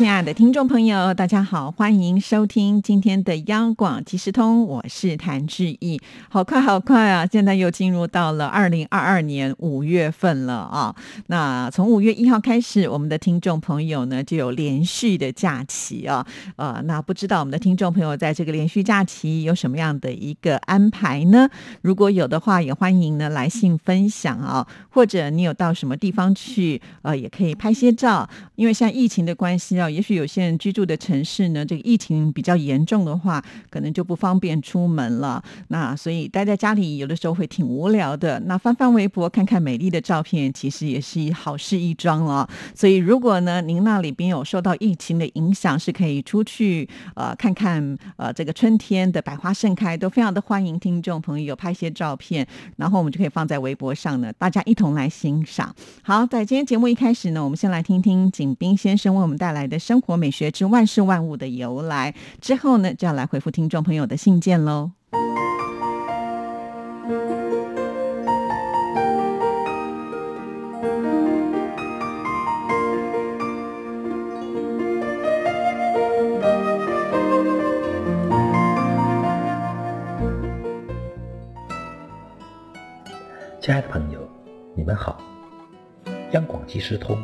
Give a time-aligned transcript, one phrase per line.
[0.00, 6.00] 亲爱的听众朋友，大家好，欢迎收听今天的央广即时通，我是谭志毅。
[6.30, 7.26] 好快好快啊！
[7.30, 10.96] 现在又进入到了二零二二年五月份了啊。
[11.26, 16.26] 那从五月一号开始，我们的听众朋友呢就有连续的假期啊。
[16.56, 21.46] 呃，那不知道我们的听众朋友在这个连续假期有什么样的一个安排呢？
[21.82, 24.66] 如果有的话，也欢迎呢来信分享啊。
[24.88, 28.26] 或者你有到什么地方去，呃，也可以拍些照。
[28.54, 29.89] 因为像疫情的关系啊。
[29.90, 35.42] 也许有些人居住的城市呢，这个疫情比较严重的话，可能就不方便出门了。
[35.68, 38.38] 那所以待在家里，有的时候会挺无聊的。
[38.46, 42.48] 那翻翻微博，看看美丽的照片，其实也是好事一桩了。
[42.74, 52.46] 所以如果呢，您那里边有受到疫情的影响，是可以出去呃看看呃这个春天的百花盛开，都非常的欢迎听众朋友拍些照片，
[52.76, 55.74] 然后我们就可以放在微博上呢，大家一同来欣赏。
[56.02, 59.79] 好，在今天节目一开始呢，我们先来听听景斌先生为我们带来的。
[59.80, 64.92] 生活美学之万事万物的由来之后呢，就要来回复听众朋友的信件喽。
[83.62, 84.20] 亲爱的朋友，
[84.74, 85.20] 你们好！
[86.32, 87.16] 央广即时通，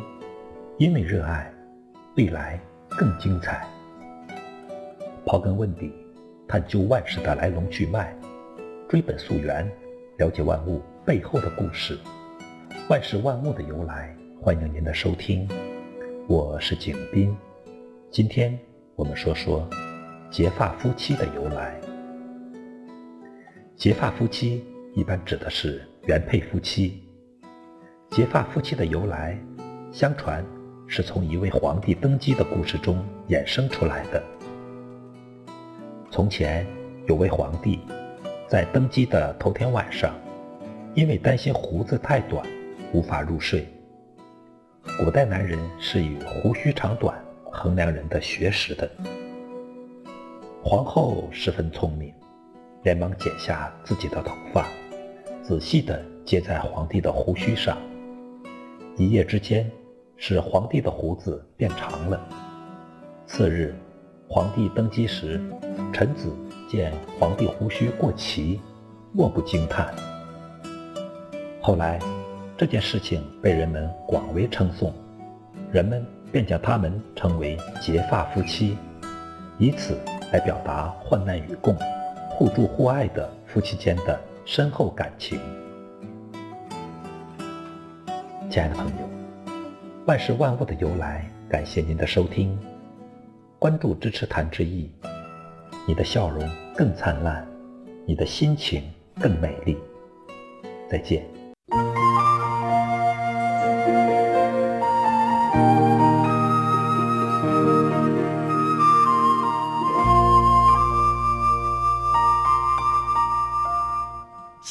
[0.77, 1.56] 因为热爱。
[2.17, 3.63] 未来更精彩。
[5.23, 5.93] 刨根问底，
[6.47, 8.11] 探究万事的来龙去脉，
[8.89, 9.69] 追本溯源，
[10.17, 11.95] 了解万物背后的故事，
[12.89, 14.17] 万事万物的由来。
[14.41, 15.47] 欢迎您的收听，
[16.27, 17.37] 我是景斌。
[18.09, 18.57] 今天
[18.95, 19.69] 我们说说
[20.31, 21.79] 结发夫妻的由来。
[23.75, 26.99] 结发夫妻一般指的是原配夫妻。
[28.09, 29.39] 结发夫妻的由来，
[29.91, 30.43] 相传。
[30.87, 34.23] 是从一位皇帝登基的故事中衍生出来的。
[36.09, 36.65] 从前
[37.07, 37.79] 有位皇帝，
[38.47, 40.15] 在登基的头天晚上，
[40.95, 42.47] 因为担心胡子太短，
[42.93, 43.67] 无法入睡。
[44.97, 47.21] 古代男人是以胡须长短
[47.51, 48.89] 衡量人的学识的。
[50.63, 52.13] 皇后十分聪明，
[52.83, 54.65] 连忙剪下自己的头发，
[55.43, 57.77] 仔细地接在皇帝的胡须上。
[58.95, 59.69] 一夜之间。
[60.17, 62.19] 使皇帝的胡子变长了。
[63.27, 63.75] 次日，
[64.27, 65.39] 皇帝登基时，
[65.93, 66.33] 臣子
[66.67, 68.59] 见皇帝胡须过齐，
[69.13, 69.93] 莫不惊叹。
[71.61, 71.99] 后来，
[72.57, 74.91] 这件事情被人们广为称颂，
[75.71, 78.75] 人们便将他们称为结发夫妻，
[79.59, 79.99] 以此
[80.33, 81.75] 来表达患难与共、
[82.31, 85.39] 互助互爱的夫妻间的深厚感情。
[88.49, 89.16] 亲爱的朋友。
[90.07, 92.57] 万事万物的由来，感谢您的收听，
[93.59, 94.89] 关注支持谭志毅，
[95.85, 97.45] 你的笑容更灿烂，
[98.05, 98.81] 你的心情
[99.19, 99.77] 更美丽。
[100.89, 101.36] 再见。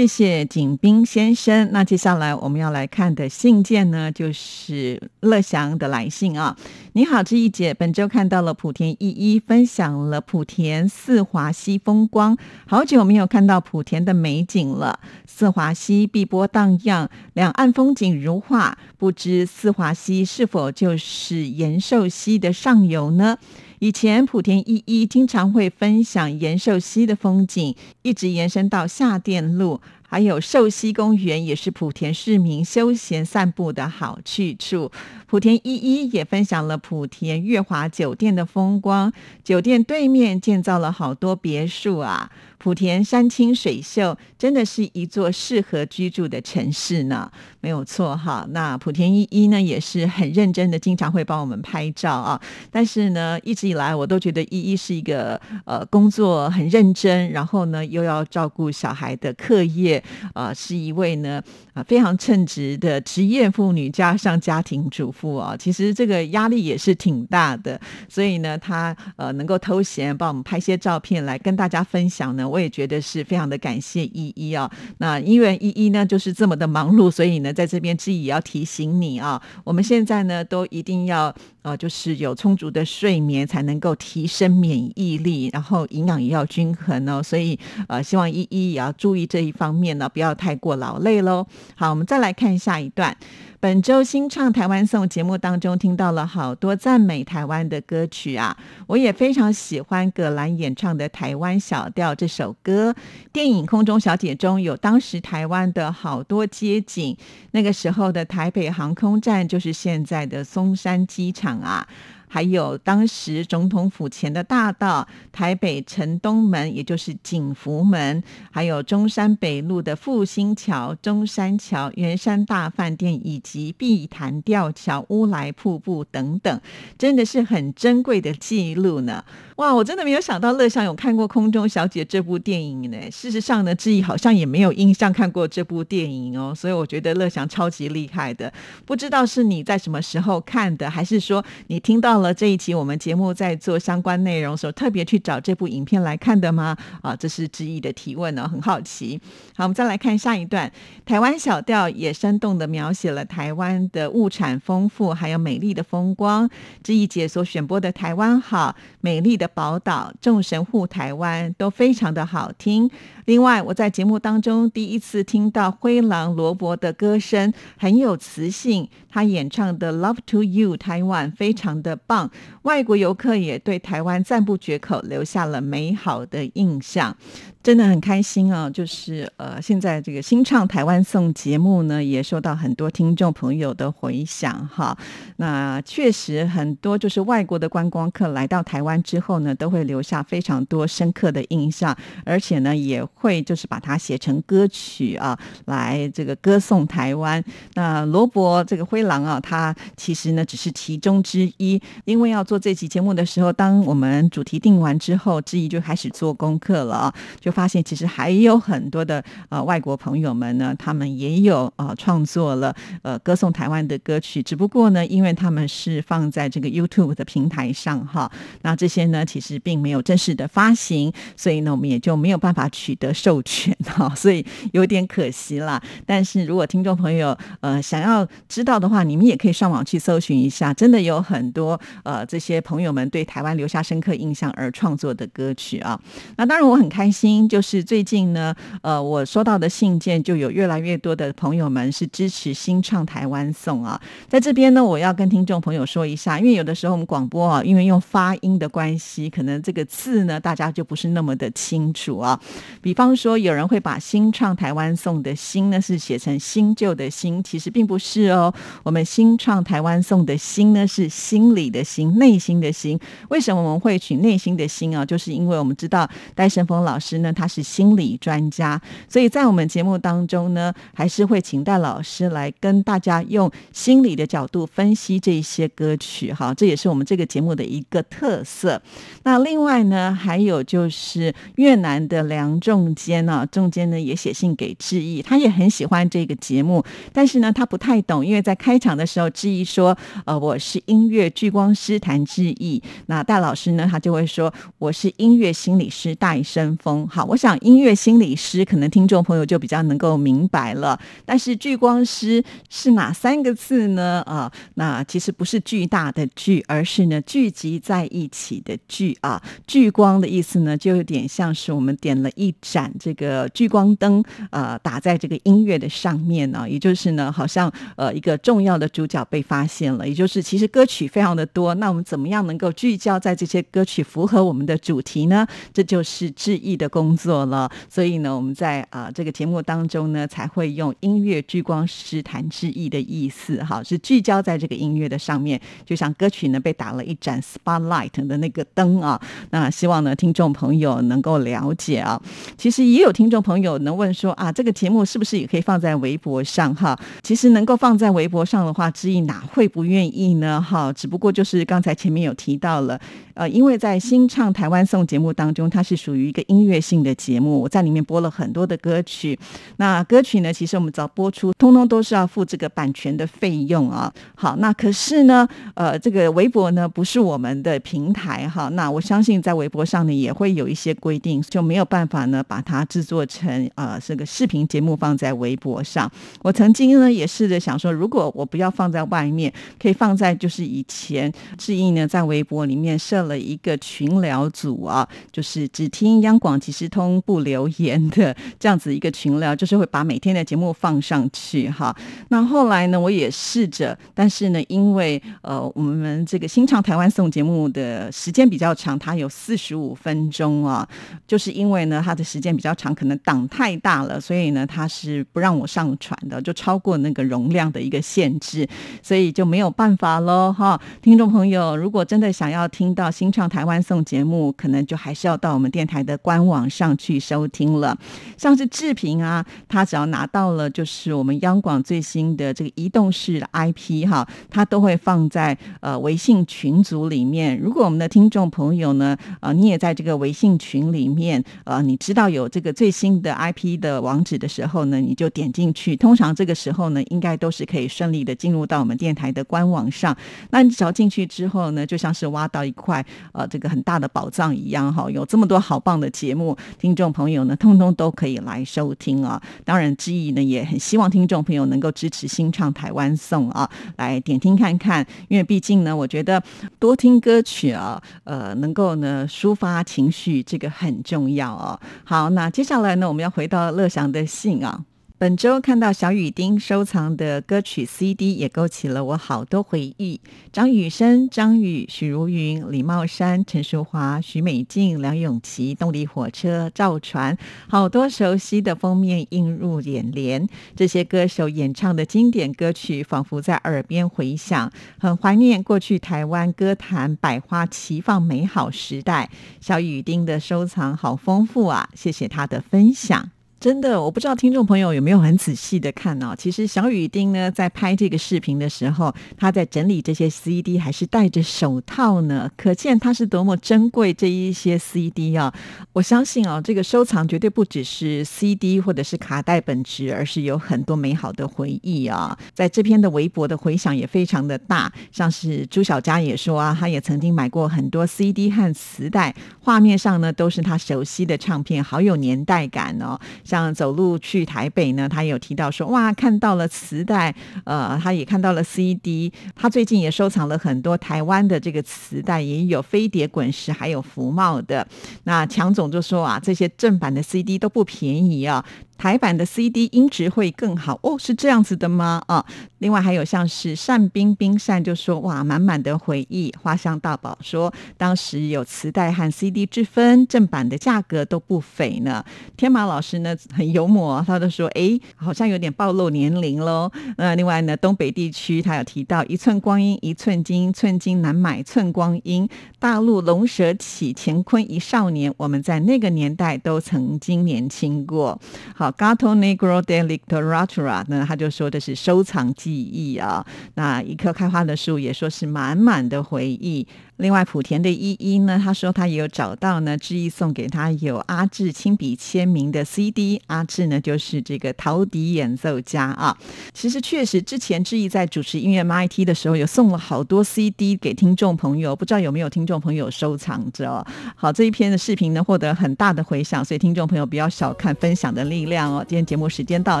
[0.00, 1.68] 谢谢景斌先生。
[1.72, 6.56] 那接下来我们要来看的信件呢，就是乐祥的来信啊。
[6.94, 12.34] 你好，志毅姐，本周看到了莆田一一分享了莆田四华溪风光，
[12.66, 14.98] 好久没有看到莆田的美景了。
[15.26, 23.36] 四华溪碧波荡漾，两岸风景如画，不知四华溪是否就是延寿溪的上游呢？
[23.80, 34.92] 以前莆田一一经常会分享延寿溪的风景，一直延伸到下店路，还有寿溪公园，也是莆田市民休闲散步的好去处。
[35.30, 39.10] 莆田一一也分享了莆田月华酒店的风光，
[39.42, 42.30] 酒店对面建造了好多别墅啊。
[42.62, 47.30] 莆田山清水秀，真的是一座适合居住的城市呢，
[47.62, 48.46] 没有错哈。
[48.50, 52.38] 那莆田一一呢，也是很认真的，经常会帮我们拍照啊。
[52.70, 60.02] 但是呢，一直以来我都觉得一一是一个呃工作很认真，然后呢又要照顾小孩的课业，
[60.34, 61.42] 呃，是一位呢
[61.72, 65.56] 啊非常称职的职业妇女加上家庭主妇啊。
[65.56, 72.49] 其实这个压力也是挺大的，所以呢，她呃能够偷闲帮我们拍些照片来跟大家分享呢。
[72.50, 74.70] 我也觉得是非常的感谢依依啊。
[74.98, 81.32] 那因为依依呢就是这么的忙碌，所以呢在这边志毅也要提醒你啊，我们现在呢都一定要
[81.62, 87.22] 呃就是有充足的睡眠，才能够提升免疫力，然后营养也要均衡哦。
[87.22, 91.46] 所以呃希望依依也要注意这一方面呢，不要太过劳累喽。
[91.76, 93.16] 好，我们再来看下一段。
[93.62, 98.56] 本周新唱台湾颂节目当中，听到了好多赞美台湾的歌曲啊！
[98.86, 102.94] 我也非常喜欢葛兰演唱的《台湾小调》这首首歌。
[103.34, 107.14] 电影《空中小姐》中有当时台湾的好多街景，
[107.50, 111.86] 那个时候的台北航空站就是现在的松山机场啊。
[112.32, 118.22] 还有当时总统府前的大道，台北城东门，也就是景福门，
[118.52, 126.60] 还有中山北路的复兴桥、中山桥、圆山大饭店，以及碧潭吊桥、乌来瀑布等等，
[126.96, 129.24] 真的是很珍贵的记录呢。
[129.56, 132.96] 哇，我真的没有想到乐享有看过《空中小姐》这部电影呢。
[133.10, 136.54] 事实上呢，志毅好像也没有印象看过这部电影哦。
[136.54, 138.50] 所以我觉得乐享超级厉害的。
[138.86, 146.74] 不知道是你在什么时候看的，还是说你听到了这一期我们节目在做相关内容时候，特别去找这部影片来看的吗？
[147.02, 149.20] 啊，这是志毅的提问呢，很好奇。
[149.54, 150.72] 好，我们再来看下一段，
[151.04, 156.48] 台湾小调也生动的描写了台湾的物产丰富，还有美丽的风光。
[156.82, 159.46] 志毅姐所选播的《台湾好美丽的》。
[159.52, 162.88] 宝岛众神护台湾都非常的好听。
[163.24, 168.88] 另外，我在节目当中第一次听到灰狼罗伯的歌声，很有磁性。
[169.10, 172.28] 他演唱的《Love to You》台湾非常的棒，
[172.62, 177.16] 外国游客也对台湾赞不绝口，留下了美好的印象。
[177.62, 178.70] 真的很开心啊！
[178.70, 184.96] 就是呃，现在这个新唱台湾颂节目呢，也受到很多听众朋友的回响哈。
[185.36, 197.44] 那确实很多就是外国的观光客来到台湾之后呢，都会留下非常多深刻的印象，而且呢，也会就是把它写成歌曲啊，来这个歌颂台湾。
[197.74, 207.49] 那罗伯这个灰狼啊，他其实呢只是其中之一，因为要做这期节目的时候，当我们主题定完之后，之一就开始做功课了啊，就。
[207.50, 218.30] 发现其实还有很多的呃外国朋友们呢，他们也有呃创作了呃歌颂台湾的歌曲，只不过呢，因为他们是放在这个 YouTube 的平台上哈，
[218.62, 225.80] 那这些呢其实并没有正式的发行，所以呢我们也就没有办法取得授权哈， 所以有点可惜啦。
[226.04, 236.00] 但是如果听众朋友呃想要知道的话，你们也可以上网去搜寻一下，真的有很多呃这些朋友们对台湾留下深刻印象而创作的歌曲啊。
[236.36, 237.39] 那当然我很开心。
[237.48, 244.00] 就是最近呢，呃，我收到的信件就有越来越多的朋友们是支持新唱台湾颂啊。
[244.28, 252.38] 在这边呢，我要跟听众朋友说一下，因为有的时候我们广播啊，因为用发音的关系，可能这个字呢，大家就不是那么的清楚啊。
[252.80, 258.52] 比方说，有人会把新唱台湾颂的“新”呢是写成新旧的“新”，其实并不是哦。
[258.82, 262.98] 我们新唱台湾颂的“心”呢是心里的心，内心的心。
[263.28, 265.04] 为什么我们会取内心的心啊？
[265.04, 267.29] 就是因为我们知道戴胜峰老师呢。
[267.32, 276.32] 他是心理专家，所以在我们节目当中呢，还是会请戴老师来跟大家用心理的角度分析这些歌曲。
[276.32, 278.80] 哈，这也是我们这个节目的一个特色。
[279.24, 297.19] 那另外呢，还有就是越南的梁仲坚呢，仲坚呢也写信给志毅，他也很喜欢这个节目，但是呢，他不太懂，因为在开场的时候，志毅说：“呃，我是音乐聚光师谭志毅。”那戴老师呢，他就会说：“我是音乐心理师戴生峰。”好。
[297.24, 304.22] 我想音乐心理师可能听众朋友就比较能够明白了，但是聚光师是哪三个字呢？
[304.26, 309.42] 啊，那其实不是巨大的聚，而是呢聚集在一起的聚啊。
[309.66, 325.46] 聚光的意思呢，就有点像是我们点了一盏这个聚光灯，呃，打在这个音乐的上面呢，也就是呢，好像呃一个重要的主角被发现了，也就是其实歌曲非常的多，那我们怎么样能够聚焦在这些歌曲符合我们的主题呢？
[325.74, 327.09] 这就是致意的工。
[327.10, 339.20] 工作了，所以呢，我们在啊这个节目当中呢，才会用音乐聚光师谈之意的意思，哈，是聚焦在这个音乐的上面，就像歌曲呢被打了一盏 spotlight 的那个灯啊。
[339.50, 342.20] 那希望呢，听众朋友能够了解啊。
[342.56, 346.72] 其实也有听众朋友能问说啊，这个节目是不是也可以放在微博上？
[346.76, 350.62] 哈，其实能够放在微博上的话，知意哪会不愿意呢？
[350.62, 353.00] 哈，只不过就是刚才前面有提到了，
[353.34, 356.99] 呃，因为在新唱台湾颂节目当中，它是属于一个音乐性。
[357.02, 359.38] 的节目，我在里面播了很多的歌曲。
[359.76, 364.12] 那歌曲呢，其实我们只要播出，通通都是要付这个版权的费用啊。
[364.34, 368.68] 好，那可是呢，呃，这个微博呢不是我们的平台哈。
[368.70, 376.10] 那我相信在微博上呢也会有一些规定，就没有办法呢把它制作成呃这个视频节目放在微博上。
[376.42, 391.96] 我曾经呢也试着想说，如果我不要放在外面，可以放在就是以前志毅呢在微博里面设了一个群聊组啊，就是只听央广即时通不留言的这样子一个群聊，就是会把每天的节目放上去哈。
[392.28, 400.86] 那后来呢，我也试着，但是呢，因为呃我们这个新唱台湾颂节目的时间比较长，它有四十五分钟啊，
[401.26, 408.68] 就是因为呢它的时间比较长，可能档太大了，所以呢它是不让我上传的，就超过那个容量的一个限制，
[409.02, 410.80] 所以就没有办法喽哈。
[411.02, 417.98] 听众朋友，如果真的想要听到新唱台湾颂节目，可能就还是要到我们电台的官网上去收听了。
[418.38, 427.58] 像是志平啊，他只要拿到了就是我们央广最新的这个移动式的 IP 哈，他都会放在呃微信群组里面。
[427.58, 435.96] 如果我们的听众朋友呢，呃，你也在这个微信群里面，呃，你知道有这个最新的 IP 的网址的时候呢，你就点进去。
[435.96, 440.16] 通常这个时候呢，应该都是可以顺利的进入到我们电台的官网上。
[440.50, 449.40] 那你只要进去之后呢，就像是挖到一块呃这个很大的宝藏一样哈，有这么多好棒的节目，听众朋友呢，通通都可以来收听啊。
[449.64, 456.42] 当然，之意呢也很希望听众朋友能够支持新唱台湾颂啊，来点听看看，因为毕竟呢，我觉得
[456.78, 461.78] 多听歌曲啊，呃，能够呢抒发情绪，这个很重要哦。
[462.04, 464.84] 好，那接下来呢，我们要回到乐祥的信啊。
[465.20, 470.18] 本周看到小雨丁收藏的歌曲 CD，也勾起了我好多回忆。
[470.50, 477.36] 张雨生、张宇、许茹芸、李茂山、陈淑华、许美静、梁咏琪、动力火车、赵传，
[477.68, 480.48] 好多熟悉的封面映入眼帘。
[480.74, 489.28] 这些歌手演唱的经典歌曲，仿佛在耳边回响，很怀念过去台湾歌坛百花齐放美好时代。
[489.60, 491.90] 小雨丁的收藏好丰富啊！
[491.94, 493.30] 谢谢他的分享。
[493.60, 496.34] 真的，我不知道听众朋友有没有很仔细的看哦。
[496.34, 505.52] 其实小雨丁呢，在拍这个视频的时候，他在整理这些 CD，还是戴着手套呢，可见他是多么珍贵这一些 CD 啊！
[505.92, 512.34] 我相信啊，这个收藏绝对不只是 CD 或者是卡带本质，而是有很多美好的回忆啊。
[512.54, 523.20] 在这篇的微博的回响也非常的大，像是朱小佳也说啊，他也曾经买过很多 CD 和磁带，画面上呢都是他熟悉的唱片，好有年代感哦。
[523.50, 534.86] 像走路去台北呢，他有提到说哇，看到了磁带，呃，他也看到了 CD，他最近也收藏了很多台湾的这个磁带，也有飞碟滚石，还有福茂的。
[535.24, 538.64] 那强总就说啊，这些正版的 CD 都不便宜啊。
[539.00, 542.22] 台版的 CD 音质会更好哦，是这样子的吗？
[542.26, 542.44] 啊，
[542.80, 546.52] 另外还有像是单冰冰善就说哇，满满的回忆。
[546.62, 552.22] 花香大宝说，当时有磁带和 CD 之分，正版的价格都不菲呢。
[552.58, 556.92] 天马老师呢很幽默，他都说哎，好像有点暴露年龄喽。
[557.16, 562.46] 那另外呢，东北地区他有提到一寸光阴一寸金，寸金难买寸光阴。
[562.78, 568.38] 大陆龙蛇起，乾坤一少年，我们在那个年代都曾经年轻过。
[568.74, 568.89] 好。
[568.92, 573.44] Gato Negro de Literatura，那他就说的是收藏记忆啊。
[573.74, 576.86] 那一棵开花的树也说是满满的回忆。
[577.20, 583.40] 另外，莆田的依依呢，他说他也有找到呢，志毅送给他有阿志亲笔签名的 CD。
[583.46, 586.36] 阿志呢，就是这个陶笛演奏家啊。
[586.72, 594.04] 其实确实，之前志毅在主持音乐 MIT 的时候，有送了好多 CD 给听众朋友，不知道有没有听众朋友收藏着。
[594.34, 599.04] 好，这一篇的视频呢，获得很大的回响，所以听众朋友不要小看分享的力量哦。
[599.06, 600.00] 今天节目时间到，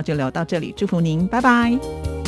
[0.00, 2.19] 就聊到这里，祝福您，拜拜。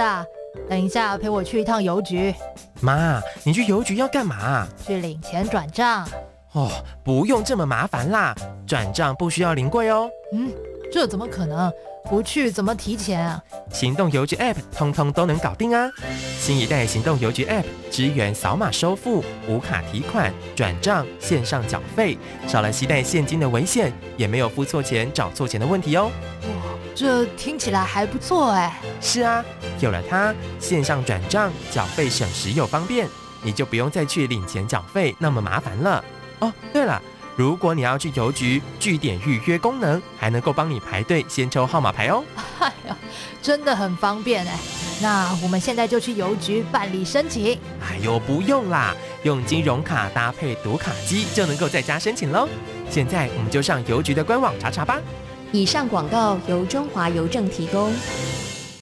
[0.00, 0.28] 儿子，
[0.68, 2.34] 等一下陪我去一趟邮局。
[2.80, 4.66] 妈，你去邮局要干嘛？
[4.86, 6.06] 去领钱转账。
[6.52, 6.70] 哦，
[7.04, 8.34] 不用这么麻烦啦，
[8.66, 10.08] 转账不需要临柜哦。
[10.32, 10.50] 嗯，
[10.92, 11.72] 这怎么可能？
[12.08, 13.42] 不去怎么提钱啊？
[13.72, 15.90] 行动邮局 App 通通都能搞定啊！
[16.38, 22.16] 新一代行动邮局 App 支援扫码收付、无卡提款、转账、线上缴费，
[22.46, 26.08] 少了携带现金的危险，也没有付错钱、找错钱的问题哦。
[26.42, 28.80] 哇这听起来还不错哎！
[29.00, 29.44] 是啊，
[29.80, 33.08] 有了它，线上转账缴费省时又方便，
[33.42, 36.04] 你就不用再去领钱缴费那么麻烦了。
[36.38, 37.02] 哦，对了，
[37.36, 42.24] 如果你要去邮局，据点预约功能还能够帮你排队先抽号码牌哦。
[42.58, 42.96] 哎呀，
[43.42, 44.58] 真的很方便哎。
[45.02, 47.52] 那我们现在就去邮局办理申请。
[47.82, 52.48] 哎呦，不用啦，用金融卡搭配读卡机就能够在家申请喽。
[52.88, 54.98] 现在我们就上邮局的官网查查吧。
[55.52, 57.92] 以上广告由中华邮政提供。